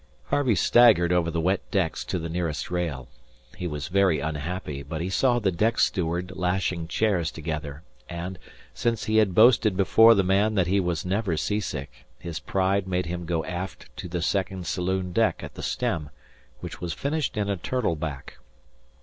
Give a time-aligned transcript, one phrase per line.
[0.31, 3.07] Harvey staggered over the wet decks to the nearest rail.
[3.57, 8.39] He was very unhappy; but he saw the deck steward lashing chairs together, and,
[8.73, 13.05] since he had boasted before the man that he was never seasick, his pride made
[13.05, 16.09] him go aft to the second saloon deck at the stern,
[16.61, 18.37] which was finished in a turtle back.